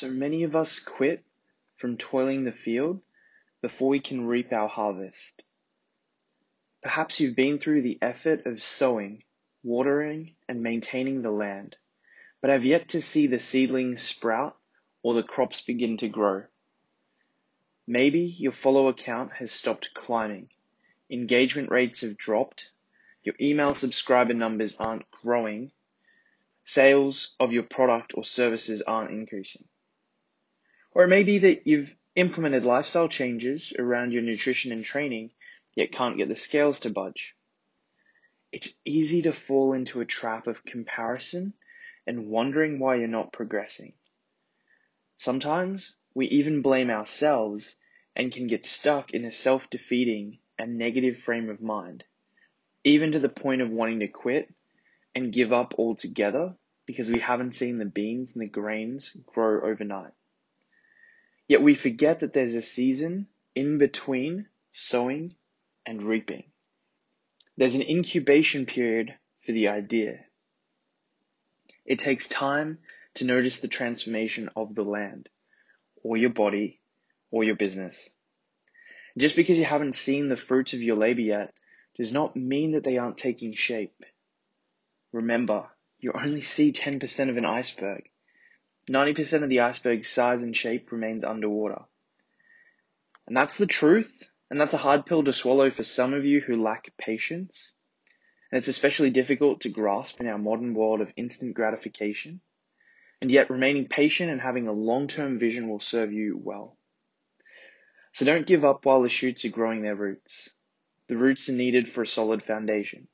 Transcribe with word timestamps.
So 0.00 0.08
many 0.08 0.44
of 0.44 0.54
us 0.54 0.78
quit 0.78 1.24
from 1.76 1.96
toiling 1.96 2.44
the 2.44 2.52
field 2.52 3.00
before 3.60 3.88
we 3.88 3.98
can 3.98 4.28
reap 4.28 4.52
our 4.52 4.68
harvest. 4.68 5.42
Perhaps 6.84 7.18
you've 7.18 7.34
been 7.34 7.58
through 7.58 7.82
the 7.82 7.98
effort 8.00 8.46
of 8.46 8.62
sowing, 8.62 9.24
watering, 9.64 10.36
and 10.48 10.62
maintaining 10.62 11.22
the 11.22 11.32
land, 11.32 11.74
but 12.40 12.50
have 12.50 12.64
yet 12.64 12.90
to 12.90 13.02
see 13.02 13.26
the 13.26 13.40
seedlings 13.40 14.00
sprout 14.00 14.56
or 15.02 15.14
the 15.14 15.24
crops 15.24 15.62
begin 15.62 15.96
to 15.96 16.06
grow. 16.06 16.44
Maybe 17.84 18.20
your 18.20 18.52
follower 18.52 18.92
count 18.92 19.32
has 19.32 19.50
stopped 19.50 19.94
climbing, 19.94 20.48
engagement 21.10 21.72
rates 21.72 22.02
have 22.02 22.16
dropped, 22.16 22.70
your 23.24 23.34
email 23.40 23.74
subscriber 23.74 24.34
numbers 24.34 24.76
aren't 24.76 25.10
growing, 25.10 25.72
sales 26.62 27.34
of 27.40 27.50
your 27.50 27.64
product 27.64 28.12
or 28.14 28.22
services 28.22 28.80
aren't 28.82 29.10
increasing. 29.10 29.66
Or 30.92 31.04
it 31.04 31.08
may 31.08 31.22
be 31.22 31.38
that 31.38 31.66
you've 31.66 31.94
implemented 32.14 32.64
lifestyle 32.64 33.08
changes 33.08 33.72
around 33.78 34.12
your 34.12 34.22
nutrition 34.22 34.72
and 34.72 34.84
training, 34.84 35.30
yet 35.74 35.92
can't 35.92 36.16
get 36.16 36.28
the 36.28 36.36
scales 36.36 36.80
to 36.80 36.90
budge. 36.90 37.36
It's 38.50 38.72
easy 38.84 39.22
to 39.22 39.32
fall 39.32 39.74
into 39.74 40.00
a 40.00 40.06
trap 40.06 40.46
of 40.46 40.64
comparison 40.64 41.54
and 42.06 42.28
wondering 42.28 42.78
why 42.78 42.96
you're 42.96 43.06
not 43.06 43.32
progressing. 43.32 43.92
Sometimes 45.18 45.96
we 46.14 46.26
even 46.28 46.62
blame 46.62 46.90
ourselves 46.90 47.76
and 48.16 48.32
can 48.32 48.46
get 48.46 48.64
stuck 48.64 49.12
in 49.12 49.24
a 49.24 49.32
self 49.32 49.68
defeating 49.68 50.38
and 50.58 50.78
negative 50.78 51.18
frame 51.18 51.50
of 51.50 51.60
mind, 51.60 52.04
even 52.82 53.12
to 53.12 53.18
the 53.18 53.28
point 53.28 53.60
of 53.60 53.70
wanting 53.70 54.00
to 54.00 54.08
quit 54.08 54.52
and 55.14 55.32
give 55.32 55.52
up 55.52 55.74
altogether 55.78 56.56
because 56.86 57.10
we 57.10 57.20
haven't 57.20 57.54
seen 57.54 57.78
the 57.78 57.84
beans 57.84 58.34
and 58.34 58.42
the 58.42 58.48
grains 58.48 59.14
grow 59.26 59.60
overnight. 59.60 60.12
Yet 61.48 61.62
we 61.62 61.74
forget 61.74 62.20
that 62.20 62.34
there's 62.34 62.54
a 62.54 62.62
season 62.62 63.26
in 63.54 63.78
between 63.78 64.46
sowing 64.70 65.34
and 65.86 66.02
reaping. 66.02 66.44
There's 67.56 67.74
an 67.74 67.82
incubation 67.82 68.66
period 68.66 69.14
for 69.44 69.52
the 69.52 69.68
idea. 69.68 70.20
It 71.86 71.98
takes 71.98 72.28
time 72.28 72.78
to 73.14 73.24
notice 73.24 73.60
the 73.60 73.68
transformation 73.68 74.50
of 74.54 74.74
the 74.74 74.84
land, 74.84 75.30
or 76.02 76.18
your 76.18 76.30
body, 76.30 76.80
or 77.30 77.42
your 77.44 77.56
business. 77.56 78.10
Just 79.16 79.34
because 79.34 79.58
you 79.58 79.64
haven't 79.64 79.94
seen 79.94 80.28
the 80.28 80.36
fruits 80.36 80.74
of 80.74 80.82
your 80.82 80.96
labor 80.96 81.22
yet 81.22 81.54
does 81.96 82.12
not 82.12 82.36
mean 82.36 82.72
that 82.72 82.84
they 82.84 82.98
aren't 82.98 83.16
taking 83.16 83.54
shape. 83.54 84.04
Remember, 85.12 85.66
you 85.98 86.12
only 86.14 86.42
see 86.42 86.72
10% 86.72 87.30
of 87.30 87.36
an 87.36 87.44
iceberg. 87.44 88.08
90% 88.88 89.42
of 89.42 89.48
the 89.48 89.60
iceberg's 89.60 90.08
size 90.08 90.42
and 90.42 90.56
shape 90.56 90.92
remains 90.92 91.24
underwater. 91.24 91.82
And 93.26 93.36
that's 93.36 93.56
the 93.56 93.66
truth, 93.66 94.30
and 94.50 94.60
that's 94.60 94.74
a 94.74 94.78
hard 94.78 95.06
pill 95.06 95.22
to 95.24 95.32
swallow 95.32 95.70
for 95.70 95.84
some 95.84 96.14
of 96.14 96.24
you 96.24 96.40
who 96.40 96.62
lack 96.62 96.92
patience. 96.96 97.72
And 98.50 98.58
it's 98.58 98.68
especially 98.68 99.10
difficult 99.10 99.62
to 99.62 99.68
grasp 99.68 100.20
in 100.20 100.26
our 100.26 100.38
modern 100.38 100.74
world 100.74 101.00
of 101.00 101.12
instant 101.16 101.54
gratification. 101.54 102.40
And 103.20 103.30
yet 103.30 103.50
remaining 103.50 103.88
patient 103.88 104.30
and 104.30 104.40
having 104.40 104.68
a 104.68 104.72
long-term 104.72 105.38
vision 105.38 105.68
will 105.68 105.80
serve 105.80 106.12
you 106.12 106.40
well. 106.42 106.76
So 108.12 108.24
don't 108.24 108.46
give 108.46 108.64
up 108.64 108.84
while 108.84 109.02
the 109.02 109.08
shoots 109.08 109.44
are 109.44 109.50
growing 109.50 109.82
their 109.82 109.96
roots. 109.96 110.50
The 111.08 111.16
roots 111.16 111.48
are 111.48 111.54
needed 111.54 111.88
for 111.88 112.02
a 112.02 112.06
solid 112.06 112.42
foundation, 112.42 113.08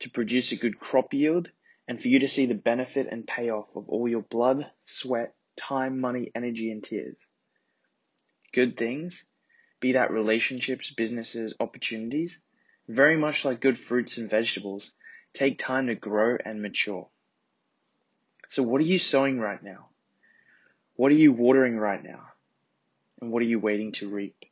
to 0.00 0.10
produce 0.10 0.52
a 0.52 0.56
good 0.56 0.78
crop 0.78 1.12
yield, 1.14 1.50
and 1.90 2.00
for 2.00 2.06
you 2.06 2.20
to 2.20 2.28
see 2.28 2.46
the 2.46 2.54
benefit 2.54 3.08
and 3.10 3.26
payoff 3.26 3.66
of 3.74 3.88
all 3.88 4.06
your 4.06 4.22
blood, 4.22 4.64
sweat, 4.84 5.34
time, 5.56 6.00
money, 6.00 6.30
energy, 6.36 6.70
and 6.70 6.84
tears. 6.84 7.16
Good 8.52 8.76
things, 8.76 9.26
be 9.80 9.92
that 9.94 10.12
relationships, 10.12 10.92
businesses, 10.92 11.52
opportunities, 11.58 12.42
very 12.86 13.16
much 13.16 13.44
like 13.44 13.60
good 13.60 13.76
fruits 13.76 14.18
and 14.18 14.30
vegetables, 14.30 14.92
take 15.34 15.58
time 15.58 15.88
to 15.88 15.96
grow 15.96 16.36
and 16.44 16.62
mature. 16.62 17.08
So 18.46 18.62
what 18.62 18.80
are 18.80 18.84
you 18.84 19.00
sowing 19.00 19.40
right 19.40 19.60
now? 19.60 19.88
What 20.94 21.10
are 21.10 21.16
you 21.16 21.32
watering 21.32 21.76
right 21.76 22.04
now? 22.04 22.20
And 23.20 23.32
what 23.32 23.42
are 23.42 23.46
you 23.46 23.58
waiting 23.58 23.90
to 23.94 24.08
reap? 24.08 24.44